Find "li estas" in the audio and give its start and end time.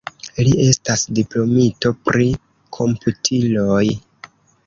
0.45-1.03